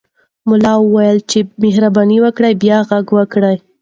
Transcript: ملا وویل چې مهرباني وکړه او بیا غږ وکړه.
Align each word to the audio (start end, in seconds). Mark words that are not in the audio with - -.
ملا 0.49 0.73
وویل 0.79 1.17
چې 1.31 1.39
مهرباني 1.63 2.17
وکړه 2.21 2.47
او 2.51 2.59
بیا 2.61 2.77
غږ 2.89 3.05
وکړه. 3.17 3.51